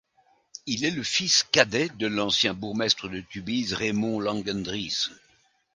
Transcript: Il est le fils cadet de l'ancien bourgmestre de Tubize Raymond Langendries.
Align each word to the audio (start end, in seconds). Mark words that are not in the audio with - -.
Il 0.65 0.83
est 0.83 0.89
le 0.89 1.03
fils 1.03 1.43
cadet 1.51 1.89
de 1.89 2.07
l'ancien 2.07 2.55
bourgmestre 2.55 3.07
de 3.07 3.19
Tubize 3.21 3.75
Raymond 3.75 4.19
Langendries. 4.19 5.09